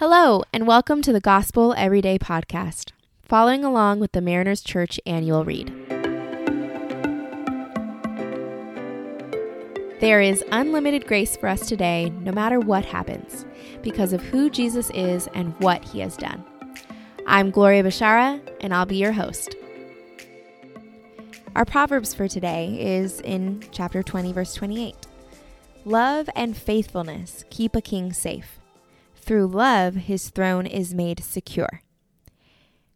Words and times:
Hello, 0.00 0.42
and 0.50 0.66
welcome 0.66 1.02
to 1.02 1.12
the 1.12 1.20
Gospel 1.20 1.74
Everyday 1.76 2.18
Podcast, 2.18 2.92
following 3.20 3.66
along 3.66 4.00
with 4.00 4.12
the 4.12 4.22
Mariners 4.22 4.62
Church 4.62 4.98
annual 5.04 5.44
read. 5.44 5.68
There 10.00 10.22
is 10.22 10.42
unlimited 10.52 11.06
grace 11.06 11.36
for 11.36 11.50
us 11.50 11.68
today, 11.68 12.08
no 12.20 12.32
matter 12.32 12.58
what 12.58 12.86
happens, 12.86 13.44
because 13.82 14.14
of 14.14 14.22
who 14.22 14.48
Jesus 14.48 14.88
is 14.94 15.28
and 15.34 15.54
what 15.60 15.84
he 15.84 16.00
has 16.00 16.16
done. 16.16 16.42
I'm 17.26 17.50
Gloria 17.50 17.82
Bashara, 17.82 18.40
and 18.62 18.72
I'll 18.72 18.86
be 18.86 18.96
your 18.96 19.12
host. 19.12 19.54
Our 21.54 21.66
Proverbs 21.66 22.14
for 22.14 22.26
today 22.26 22.74
is 22.80 23.20
in 23.20 23.62
chapter 23.70 24.02
20, 24.02 24.32
verse 24.32 24.54
28. 24.54 24.94
Love 25.84 26.30
and 26.34 26.56
faithfulness 26.56 27.44
keep 27.50 27.76
a 27.76 27.82
king 27.82 28.14
safe 28.14 28.59
through 29.30 29.46
love, 29.46 29.94
his 29.94 30.28
throne 30.28 30.66
is 30.66 30.92
made 30.92 31.22
secure. 31.22 31.82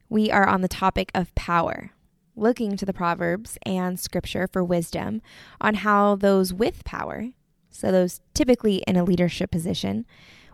We 0.09 0.32
are 0.32 0.48
on 0.48 0.62
the 0.62 0.66
topic 0.66 1.12
of 1.14 1.32
power, 1.36 1.92
looking 2.34 2.76
to 2.76 2.84
the 2.84 2.92
Proverbs 2.92 3.56
and 3.64 4.00
Scripture 4.00 4.48
for 4.52 4.64
wisdom 4.64 5.23
on 5.60 5.74
how 5.74 6.16
those 6.16 6.52
with 6.52 6.82
power, 6.82 7.28
so 7.70 7.92
those 7.92 8.20
typically 8.34 8.78
in 8.78 8.96
a 8.96 9.04
leadership 9.04 9.52
position 9.52 10.06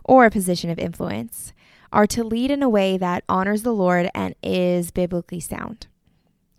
or 0.03 0.25
a 0.25 0.29
position 0.29 0.69
of 0.69 0.77
influence, 0.77 1.51
are 1.91 2.05
to 2.05 2.23
lead 2.23 2.51
in 2.51 2.61
a 2.61 2.69
way 2.69 2.95
that 2.95 3.23
honors 3.27 3.63
the 3.63 3.73
Lord 3.73 4.07
and 4.13 4.35
is 4.43 4.91
biblically 4.91 5.39
sound. 5.39 5.87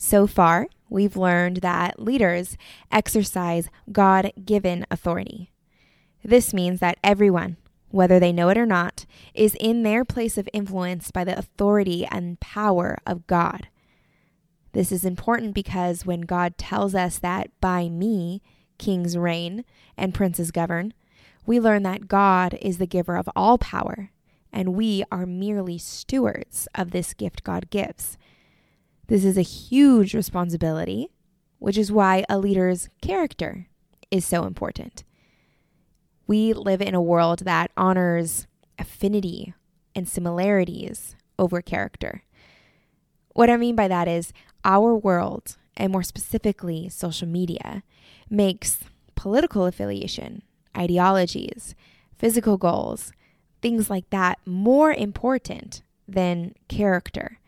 So 0.00 0.27
far, 0.27 0.66
we've 0.91 1.16
learned 1.16 1.59
that 1.59 2.02
leaders 2.02 2.56
exercise 2.91 3.69
God 3.92 4.33
given 4.45 4.84
authority. 4.91 5.52
This 6.25 6.52
means 6.52 6.80
that 6.80 6.98
everyone, 7.05 7.56
whether 7.92 8.19
they 8.19 8.32
know 8.32 8.48
it 8.48 8.59
or 8.59 8.66
not, 8.66 9.06
is 9.34 9.56
in 9.60 9.82
their 9.82 10.05
place 10.05 10.37
of 10.37 10.48
influence 10.52 11.10
by 11.10 11.23
the 11.24 11.38
authority 11.38 12.06
and 12.10 12.41
power 12.41 12.98
of 13.06 13.27
God. 13.27 13.69
This 14.72 14.91
is 14.91 15.05
important 15.05 15.55
because 15.55 16.06
when 16.06 16.22
God 16.22 16.56
tells 16.58 16.94
us 16.94 17.19
that 17.19 17.50
by 17.61 17.89
me 17.89 18.42
kings 18.78 19.17
reign 19.17 19.64
and 19.97 20.14
princes 20.14 20.50
govern, 20.50 20.94
we 21.44 21.61
learn 21.61 21.83
that 21.83 22.08
God 22.08 22.58
is 22.61 22.78
the 22.78 22.86
giver 22.86 23.17
of 23.17 23.28
all 23.36 23.58
power, 23.58 24.11
and 24.52 24.74
we 24.74 25.05
are 25.12 25.27
merely 25.27 25.78
stewards 25.78 26.69
of 26.74 26.91
this 26.91 27.14
gift 27.14 27.45
God 27.45 27.69
gives. 27.70 28.17
This 29.08 29.24
is 29.24 29.36
a 29.36 29.42
huge 29.42 30.14
responsibility, 30.14 31.11
which 31.58 31.77
is 31.77 31.92
why 31.92 32.24
a 32.28 32.39
leader's 32.39 32.89
character 33.02 33.69
is 34.11 34.24
so 34.24 34.45
important. 34.45 35.05
We 36.33 36.55
live 36.55 36.80
in 36.80 36.94
a 36.94 37.02
world 37.02 37.41
that 37.41 37.72
honors 37.77 38.47
affinity 38.78 39.52
and 39.94 40.08
similarities 40.08 41.14
over 41.39 41.61
character. 41.61 42.22
What 43.34 43.50
I 43.50 43.58
mean 43.58 43.77
by 43.77 43.86
that 43.89 44.08
is 44.08 44.33
our 44.64 44.97
world, 44.97 45.58
and 45.77 45.92
more 45.92 46.02
specifically 46.02 46.89
social 46.89 47.28
media, 47.28 47.83
makes 48.30 48.78
political 49.14 49.66
affiliation, 49.66 50.41
ideologies, 50.74 51.74
physical 52.16 52.56
goals, 52.56 53.12
things 53.61 53.91
like 53.91 54.08
that 54.08 54.39
more 54.46 54.91
important 54.91 55.83
than 56.08 56.55
character. 56.67 57.41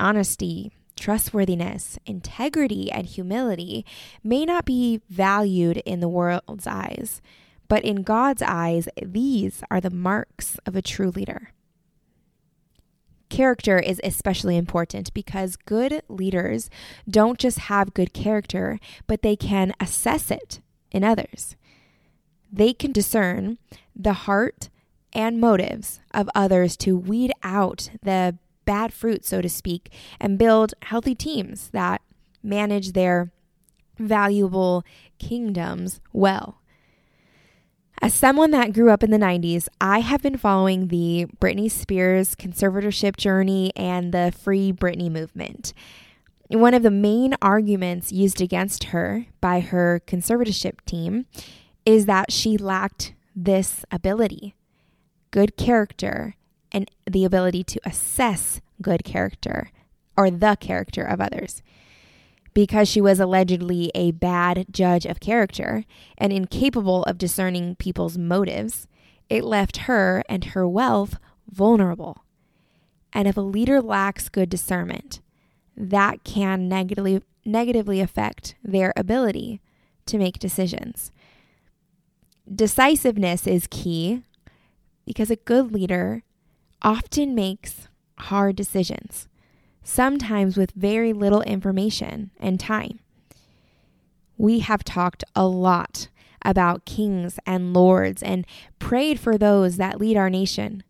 Honesty, 0.00 0.72
trustworthiness, 0.96 2.00
integrity, 2.04 2.90
and 2.90 3.06
humility 3.06 3.86
may 4.24 4.44
not 4.44 4.64
be 4.64 5.02
valued 5.08 5.76
in 5.86 6.00
the 6.00 6.08
world's 6.08 6.66
eyes 6.66 7.22
but 7.68 7.84
in 7.84 8.02
God's 8.02 8.42
eyes, 8.42 8.88
these 9.02 9.62
are 9.70 9.80
the 9.80 9.90
marks 9.90 10.58
of 10.66 10.76
a 10.76 10.82
true 10.82 11.10
leader. 11.10 11.52
Character 13.28 13.78
is 13.78 14.00
especially 14.04 14.56
important 14.56 15.12
because 15.12 15.56
good 15.56 16.02
leaders 16.08 16.70
don't 17.08 17.38
just 17.38 17.58
have 17.58 17.94
good 17.94 18.12
character, 18.12 18.78
but 19.06 19.22
they 19.22 19.34
can 19.34 19.72
assess 19.80 20.30
it 20.30 20.60
in 20.92 21.02
others. 21.02 21.56
They 22.52 22.72
can 22.72 22.92
discern 22.92 23.58
the 23.94 24.12
heart 24.12 24.70
and 25.12 25.40
motives 25.40 26.00
of 26.12 26.30
others 26.34 26.76
to 26.76 26.96
weed 26.96 27.32
out 27.42 27.90
the 28.02 28.38
bad 28.64 28.92
fruit, 28.92 29.24
so 29.24 29.40
to 29.40 29.48
speak, 29.48 29.90
and 30.20 30.38
build 30.38 30.74
healthy 30.82 31.14
teams 31.14 31.70
that 31.70 32.02
manage 32.42 32.92
their 32.92 33.32
valuable 33.98 34.84
kingdoms 35.18 36.00
well. 36.12 36.60
As 38.02 38.12
someone 38.12 38.50
that 38.50 38.72
grew 38.72 38.90
up 38.90 39.02
in 39.02 39.10
the 39.10 39.18
90s, 39.18 39.68
I 39.80 40.00
have 40.00 40.22
been 40.22 40.36
following 40.36 40.88
the 40.88 41.26
Britney 41.40 41.70
Spears 41.70 42.34
conservatorship 42.34 43.16
journey 43.16 43.72
and 43.74 44.12
the 44.12 44.32
Free 44.36 44.72
Britney 44.72 45.10
movement. 45.10 45.72
One 46.48 46.74
of 46.74 46.82
the 46.82 46.90
main 46.90 47.34
arguments 47.40 48.12
used 48.12 48.40
against 48.40 48.84
her 48.84 49.26
by 49.40 49.60
her 49.60 50.02
conservatorship 50.06 50.84
team 50.84 51.26
is 51.84 52.06
that 52.06 52.30
she 52.30 52.56
lacked 52.56 53.14
this 53.34 53.84
ability 53.90 54.54
good 55.30 55.56
character 55.56 56.36
and 56.72 56.90
the 57.10 57.24
ability 57.24 57.62
to 57.62 57.80
assess 57.84 58.60
good 58.80 59.04
character 59.04 59.70
or 60.16 60.30
the 60.30 60.56
character 60.58 61.02
of 61.02 61.20
others 61.20 61.62
because 62.56 62.88
she 62.88 63.02
was 63.02 63.20
allegedly 63.20 63.90
a 63.94 64.12
bad 64.12 64.64
judge 64.70 65.04
of 65.04 65.20
character 65.20 65.84
and 66.16 66.32
incapable 66.32 67.02
of 67.02 67.18
discerning 67.18 67.76
people's 67.76 68.16
motives, 68.16 68.88
it 69.28 69.44
left 69.44 69.76
her 69.76 70.22
and 70.26 70.42
her 70.42 70.66
wealth 70.66 71.18
vulnerable. 71.50 72.24
And 73.12 73.28
if 73.28 73.36
a 73.36 73.42
leader 73.42 73.82
lacks 73.82 74.30
good 74.30 74.48
discernment, 74.48 75.20
that 75.76 76.24
can 76.24 76.66
negatively, 76.66 77.22
negatively 77.44 78.00
affect 78.00 78.54
their 78.64 78.94
ability 78.96 79.60
to 80.06 80.16
make 80.16 80.38
decisions. 80.38 81.12
Decisiveness 82.50 83.46
is 83.46 83.68
key 83.70 84.22
because 85.04 85.30
a 85.30 85.36
good 85.36 85.72
leader 85.72 86.22
often 86.80 87.34
makes 87.34 87.88
hard 88.16 88.56
decisions 88.56 89.28
sometimes 89.86 90.56
with 90.56 90.72
very 90.72 91.12
little 91.12 91.42
information 91.42 92.30
and 92.40 92.58
time. 92.58 92.98
We 94.36 94.58
have 94.58 94.82
talked 94.82 95.22
a 95.34 95.46
lot 95.46 96.08
about 96.42 96.84
kings 96.84 97.38
and 97.46 97.72
lords 97.72 98.22
and 98.22 98.44
prayed 98.78 99.20
for 99.20 99.38
those 99.38 99.76
that 99.76 100.00
lead 100.00 100.16
our 100.16 100.28
nation. 100.28 100.82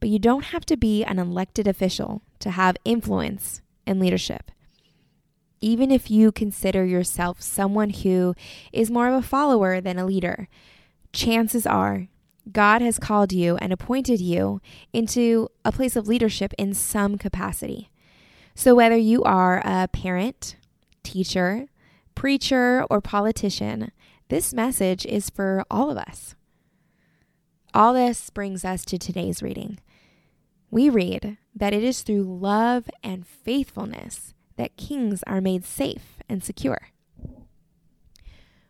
But 0.00 0.08
you 0.08 0.18
don't 0.18 0.46
have 0.46 0.64
to 0.66 0.76
be 0.76 1.04
an 1.04 1.18
elected 1.18 1.68
official 1.68 2.22
to 2.40 2.50
have 2.50 2.76
influence 2.84 3.60
and 3.86 4.00
leadership. 4.00 4.50
Even 5.60 5.90
if 5.90 6.10
you 6.10 6.32
consider 6.32 6.84
yourself 6.84 7.40
someone 7.40 7.90
who 7.90 8.34
is 8.72 8.90
more 8.90 9.08
of 9.08 9.14
a 9.14 9.26
follower 9.26 9.80
than 9.80 9.98
a 9.98 10.06
leader, 10.06 10.48
chances 11.12 11.66
are 11.66 12.08
God 12.50 12.82
has 12.82 12.98
called 12.98 13.32
you 13.32 13.56
and 13.58 13.72
appointed 13.72 14.20
you 14.20 14.60
into 14.92 15.48
a 15.64 15.70
place 15.70 15.94
of 15.94 16.08
leadership 16.08 16.52
in 16.58 16.74
some 16.74 17.16
capacity. 17.16 17.91
So, 18.54 18.74
whether 18.74 18.96
you 18.96 19.22
are 19.22 19.62
a 19.64 19.88
parent, 19.88 20.56
teacher, 21.02 21.66
preacher, 22.14 22.84
or 22.90 23.00
politician, 23.00 23.92
this 24.28 24.52
message 24.52 25.06
is 25.06 25.30
for 25.30 25.64
all 25.70 25.90
of 25.90 25.96
us. 25.96 26.34
All 27.74 27.94
this 27.94 28.28
brings 28.30 28.64
us 28.64 28.84
to 28.86 28.98
today's 28.98 29.42
reading. 29.42 29.78
We 30.70 30.90
read 30.90 31.38
that 31.54 31.72
it 31.72 31.82
is 31.82 32.02
through 32.02 32.22
love 32.24 32.88
and 33.02 33.26
faithfulness 33.26 34.34
that 34.56 34.76
kings 34.76 35.22
are 35.26 35.40
made 35.40 35.64
safe 35.64 36.18
and 36.28 36.44
secure. 36.44 36.88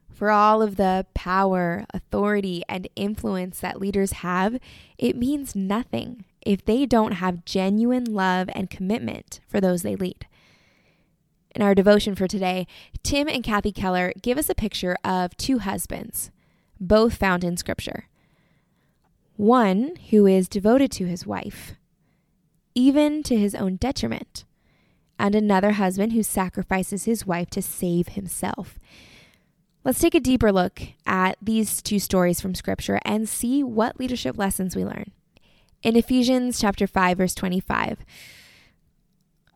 For 0.09 0.31
all 0.31 0.63
of 0.63 0.77
the 0.77 1.07
power, 1.15 1.85
authority, 1.93 2.63
and 2.69 2.89
influence 2.95 3.59
that 3.61 3.81
leaders 3.81 4.13
have, 4.13 4.59
it 4.97 5.17
means 5.17 5.57
nothing 5.57 6.25
if 6.45 6.65
they 6.65 6.87
don't 6.87 7.13
have 7.13 7.45
genuine 7.45 8.05
love 8.05 8.49
and 8.55 8.71
commitment 8.71 9.41
for 9.49 9.61
those 9.61 9.83
they 9.83 9.97
lead. 9.97 10.27
In 11.55 11.63
our 11.63 11.75
devotion 11.75 12.15
for 12.15 12.27
today, 12.27 12.67
Tim 13.03 13.29
and 13.29 13.45
Kathy 13.45 13.73
Keller 13.73 14.13
give 14.21 14.39
us 14.39 14.49
a 14.49 14.55
picture 14.55 14.97
of 15.05 15.37
two 15.37 15.59
husbands, 15.59 16.31
both 16.81 17.17
found 17.17 17.45
in 17.45 17.57
Scripture. 17.57 18.09
One 19.37 19.97
who 20.11 20.27
is 20.27 20.49
devoted 20.49 20.91
to 20.93 21.07
his 21.07 21.27
wife, 21.27 21.73
even 22.75 23.23
to 23.25 23.37
his 23.37 23.55
own 23.55 23.77
detriment, 23.77 24.45
and 25.19 25.35
another 25.35 25.73
husband 25.73 26.13
who 26.13 26.23
sacrifices 26.23 27.05
his 27.05 27.27
wife 27.27 27.51
to 27.51 27.63
save 27.63 28.09
himself. 28.09 28.79
Let's 29.85 30.01
take 30.01 30.15
a 30.15 30.21
deeper 30.21 30.53
look 30.53 30.81
at 31.07 31.37
these 31.43 31.83
two 31.83 31.99
stories 31.99 32.41
from 32.41 32.55
Scripture 32.55 32.99
and 33.05 33.29
see 33.29 33.63
what 33.63 34.01
leadership 34.01 34.39
lessons 34.39 34.75
we 34.75 34.85
learn 34.85 35.13
in 35.83 35.97
Ephesians 35.97 36.61
chapter 36.61 36.87
5 36.87 37.19
verse 37.19 37.35
25. 37.35 38.05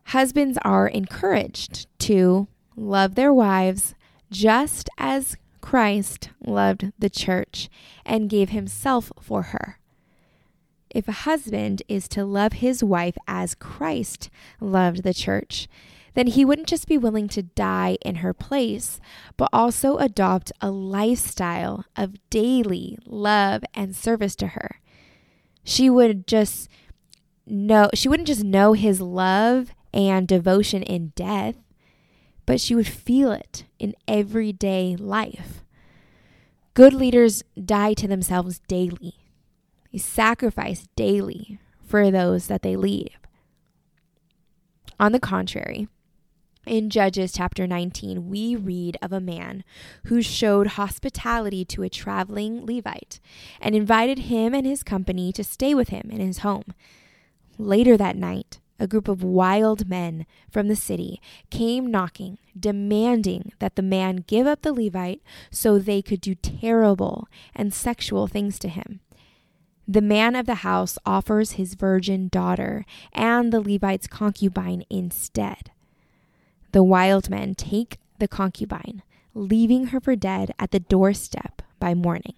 Husbands 0.07 0.57
are 0.63 0.87
encouraged 0.87 1.87
to 1.99 2.47
love 2.75 3.15
their 3.15 3.33
wives 3.33 3.95
just 4.29 4.89
as 4.97 5.37
Christ 5.61 6.29
loved 6.45 6.91
the 6.97 7.09
church 7.09 7.69
and 8.05 8.29
gave 8.29 8.49
himself 8.49 9.11
for 9.19 9.43
her. 9.43 9.79
If 10.89 11.07
a 11.07 11.23
husband 11.23 11.83
is 11.87 12.07
to 12.09 12.25
love 12.25 12.53
his 12.53 12.83
wife 12.83 13.17
as 13.27 13.55
Christ 13.55 14.29
loved 14.61 15.03
the 15.03 15.13
church, 15.13 15.67
then 16.13 16.27
he 16.27 16.45
wouldn't 16.45 16.69
just 16.69 16.87
be 16.87 16.97
willing 16.97 17.27
to 17.27 17.43
die 17.43 17.97
in 18.01 18.15
her 18.15 18.33
place, 18.33 18.99
but 19.35 19.49
also 19.53 19.97
adopt 19.97 20.51
a 20.61 20.71
lifestyle 20.71 21.85
of 21.95 22.15
daily 22.29 22.97
love 23.05 23.63
and 23.73 23.95
service 23.95 24.35
to 24.37 24.47
her. 24.47 24.79
She 25.67 25.89
would 25.89 26.27
just 26.27 26.69
know, 27.45 27.89
she 27.93 28.07
wouldn't 28.07 28.29
just 28.29 28.41
know 28.45 28.71
his 28.71 29.01
love 29.01 29.75
and 29.93 30.25
devotion 30.25 30.81
in 30.81 31.11
death, 31.13 31.55
but 32.45 32.61
she 32.61 32.73
would 32.73 32.87
feel 32.87 33.33
it 33.33 33.65
in 33.77 33.93
everyday 34.07 34.95
life. 34.95 35.65
Good 36.73 36.93
leaders 36.93 37.43
die 37.61 37.93
to 37.95 38.07
themselves 38.07 38.61
daily. 38.69 39.15
They 39.91 39.97
sacrifice 39.97 40.87
daily 40.95 41.59
for 41.85 42.11
those 42.11 42.47
that 42.47 42.61
they 42.61 42.77
lead. 42.77 43.11
On 44.97 45.11
the 45.11 45.19
contrary, 45.19 45.89
in 46.67 46.89
Judges 46.89 47.31
chapter 47.31 47.65
19, 47.65 48.29
we 48.29 48.55
read 48.55 48.97
of 49.01 49.11
a 49.11 49.19
man 49.19 49.63
who 50.05 50.21
showed 50.21 50.67
hospitality 50.67 51.65
to 51.65 51.83
a 51.83 51.89
traveling 51.89 52.65
Levite 52.65 53.19
and 53.59 53.75
invited 53.75 54.19
him 54.19 54.53
and 54.53 54.65
his 54.65 54.83
company 54.83 55.31
to 55.31 55.43
stay 55.43 55.73
with 55.73 55.89
him 55.89 56.09
in 56.11 56.19
his 56.19 56.39
home. 56.39 56.73
Later 57.57 57.97
that 57.97 58.15
night, 58.15 58.59
a 58.79 58.87
group 58.87 59.07
of 59.07 59.23
wild 59.23 59.89
men 59.89 60.25
from 60.49 60.67
the 60.67 60.75
city 60.75 61.21
came 61.49 61.89
knocking, 61.89 62.37
demanding 62.57 63.51
that 63.59 63.75
the 63.75 63.81
man 63.81 64.17
give 64.27 64.45
up 64.45 64.61
the 64.61 64.73
Levite 64.73 65.21
so 65.49 65.79
they 65.79 66.01
could 66.01 66.21
do 66.21 66.35
terrible 66.35 67.27
and 67.55 67.73
sexual 67.73 68.27
things 68.27 68.59
to 68.59 68.67
him. 68.67 68.99
The 69.87 70.01
man 70.01 70.35
of 70.35 70.45
the 70.45 70.55
house 70.55 70.97
offers 71.05 71.53
his 71.53 71.75
virgin 71.75 72.27
daughter 72.27 72.85
and 73.13 73.53
the 73.53 73.61
Levite's 73.61 74.07
concubine 74.07 74.83
instead. 74.89 75.71
The 76.71 76.83
wild 76.83 77.29
men 77.29 77.55
take 77.55 77.97
the 78.19 78.27
concubine, 78.27 79.03
leaving 79.33 79.87
her 79.87 79.99
for 79.99 80.15
dead 80.15 80.51
at 80.59 80.71
the 80.71 80.79
doorstep 80.79 81.61
by 81.79 81.93
morning. 81.93 82.33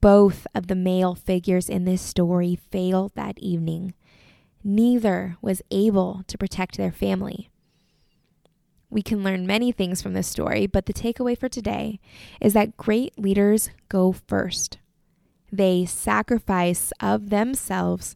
Both 0.00 0.46
of 0.54 0.66
the 0.66 0.74
male 0.74 1.14
figures 1.14 1.68
in 1.68 1.84
this 1.84 2.02
story 2.02 2.58
failed 2.70 3.12
that 3.14 3.38
evening. 3.38 3.94
Neither 4.62 5.36
was 5.40 5.62
able 5.70 6.22
to 6.26 6.38
protect 6.38 6.76
their 6.76 6.92
family. 6.92 7.50
We 8.90 9.02
can 9.02 9.24
learn 9.24 9.46
many 9.46 9.72
things 9.72 10.00
from 10.00 10.14
this 10.14 10.28
story, 10.28 10.66
but 10.66 10.86
the 10.86 10.92
takeaway 10.92 11.36
for 11.36 11.48
today 11.48 12.00
is 12.40 12.52
that 12.52 12.76
great 12.76 13.18
leaders 13.18 13.70
go 13.88 14.12
first. 14.12 14.78
They 15.50 15.84
sacrifice 15.84 16.92
of 17.00 17.30
themselves 17.30 18.14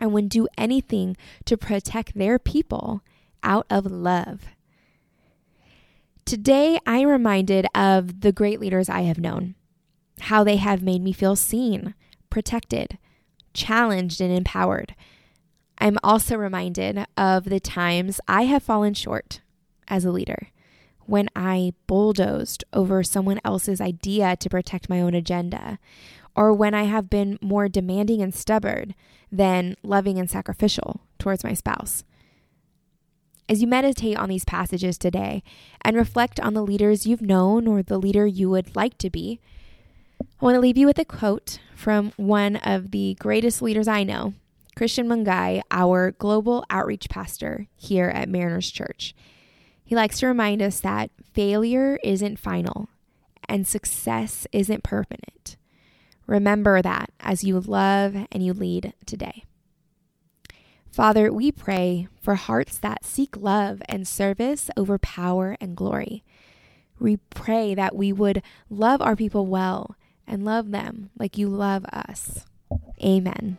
and 0.00 0.12
would 0.12 0.28
do 0.28 0.46
anything 0.56 1.16
to 1.46 1.56
protect 1.56 2.14
their 2.14 2.38
people 2.38 3.02
out 3.42 3.66
of 3.70 3.86
love. 3.86 4.46
Today, 6.24 6.78
I 6.86 6.98
am 6.98 7.08
reminded 7.08 7.66
of 7.74 8.20
the 8.20 8.32
great 8.32 8.60
leaders 8.60 8.88
I 8.88 9.02
have 9.02 9.18
known, 9.18 9.54
how 10.20 10.44
they 10.44 10.56
have 10.56 10.82
made 10.82 11.02
me 11.02 11.12
feel 11.12 11.36
seen, 11.36 11.94
protected, 12.28 12.98
challenged, 13.54 14.20
and 14.20 14.32
empowered. 14.32 14.94
I'm 15.78 15.98
also 16.02 16.36
reminded 16.36 17.06
of 17.16 17.44
the 17.44 17.60
times 17.60 18.20
I 18.28 18.42
have 18.42 18.62
fallen 18.62 18.94
short 18.94 19.40
as 19.86 20.04
a 20.04 20.10
leader 20.10 20.48
when 21.08 21.30
I 21.34 21.72
bulldozed 21.86 22.64
over 22.74 23.02
someone 23.02 23.40
else's 23.42 23.80
idea 23.80 24.36
to 24.36 24.50
protect 24.50 24.90
my 24.90 25.00
own 25.00 25.14
agenda, 25.14 25.78
or 26.36 26.52
when 26.52 26.74
I 26.74 26.82
have 26.82 27.08
been 27.08 27.38
more 27.40 27.66
demanding 27.66 28.20
and 28.20 28.34
stubborn 28.34 28.94
than 29.32 29.76
loving 29.82 30.18
and 30.18 30.30
sacrificial 30.30 31.00
towards 31.18 31.42
my 31.42 31.54
spouse. 31.54 32.04
As 33.50 33.62
you 33.62 33.66
meditate 33.66 34.18
on 34.18 34.28
these 34.28 34.44
passages 34.44 34.98
today 34.98 35.42
and 35.80 35.96
reflect 35.96 36.38
on 36.38 36.52
the 36.52 36.62
leaders 36.62 37.06
you've 37.06 37.22
known 37.22 37.66
or 37.66 37.82
the 37.82 37.98
leader 37.98 38.26
you 38.26 38.50
would 38.50 38.76
like 38.76 38.98
to 38.98 39.08
be, 39.08 39.40
I 40.20 40.44
want 40.44 40.54
to 40.54 40.60
leave 40.60 40.76
you 40.76 40.86
with 40.86 40.98
a 40.98 41.04
quote 41.06 41.58
from 41.74 42.12
one 42.16 42.56
of 42.56 42.90
the 42.90 43.16
greatest 43.18 43.62
leaders 43.62 43.88
I 43.88 44.04
know, 44.04 44.34
Christian 44.76 45.08
Mungai, 45.08 45.62
our 45.70 46.10
global 46.10 46.66
outreach 46.68 47.08
pastor 47.08 47.66
here 47.74 48.08
at 48.08 48.28
Mariners 48.28 48.70
Church. 48.70 49.14
He 49.82 49.96
likes 49.96 50.18
to 50.20 50.26
remind 50.26 50.60
us 50.60 50.80
that 50.80 51.10
failure 51.32 51.98
isn't 52.04 52.38
final 52.38 52.90
and 53.48 53.66
success 53.66 54.46
isn't 54.52 54.84
permanent. 54.84 55.56
Remember 56.26 56.82
that 56.82 57.10
as 57.18 57.44
you 57.44 57.58
love 57.58 58.14
and 58.30 58.44
you 58.44 58.52
lead 58.52 58.92
today. 59.06 59.44
Father, 60.90 61.32
we 61.32 61.52
pray 61.52 62.08
for 62.20 62.34
hearts 62.34 62.78
that 62.78 63.04
seek 63.04 63.36
love 63.36 63.80
and 63.88 64.06
service 64.06 64.70
over 64.76 64.98
power 64.98 65.56
and 65.60 65.76
glory. 65.76 66.24
We 66.98 67.18
pray 67.30 67.74
that 67.74 67.94
we 67.94 68.12
would 68.12 68.42
love 68.68 69.00
our 69.00 69.14
people 69.14 69.46
well 69.46 69.96
and 70.26 70.44
love 70.44 70.70
them 70.70 71.10
like 71.18 71.38
you 71.38 71.48
love 71.48 71.84
us. 71.86 72.44
Amen. 73.02 73.58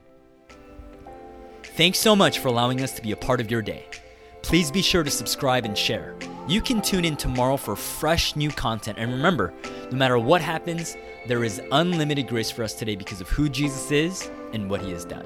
Thanks 1.63 1.99
so 1.99 2.15
much 2.15 2.39
for 2.39 2.49
allowing 2.49 2.81
us 2.81 2.91
to 2.93 3.01
be 3.01 3.13
a 3.13 3.17
part 3.17 3.39
of 3.39 3.49
your 3.49 3.61
day. 3.61 3.85
Please 4.41 4.71
be 4.71 4.81
sure 4.81 5.03
to 5.03 5.11
subscribe 5.11 5.65
and 5.65 5.77
share. 5.77 6.15
You 6.47 6.61
can 6.61 6.81
tune 6.81 7.05
in 7.05 7.15
tomorrow 7.15 7.55
for 7.57 7.75
fresh 7.75 8.35
new 8.35 8.49
content. 8.49 8.97
And 8.99 9.11
remember, 9.11 9.53
no 9.91 9.97
matter 9.97 10.17
what 10.17 10.41
happens, 10.41 10.97
there 11.27 11.43
is 11.43 11.61
unlimited 11.71 12.27
grace 12.27 12.51
for 12.51 12.63
us 12.63 12.73
today 12.73 12.95
because 12.95 13.21
of 13.21 13.29
who 13.29 13.49
Jesus 13.49 13.91
is 13.91 14.29
and 14.51 14.69
what 14.69 14.81
he 14.81 14.91
has 14.91 15.05
done. 15.05 15.25